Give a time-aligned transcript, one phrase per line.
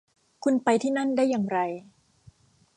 [0.43, 1.59] คุณไปที่นั่นได้อย่างไร